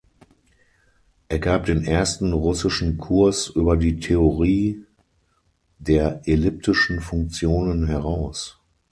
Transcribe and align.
Er 1.27 1.37
gab 1.37 1.65
den 1.67 1.85
ersten 1.85 2.33
russischen 2.33 2.97
Kurs 2.97 3.49
über 3.49 3.77
die 3.77 3.99
Theorie 3.99 4.83
der 5.77 6.23
Elliptischen 6.27 7.01
Funktionen 7.01 7.85
heraus. 7.85 8.59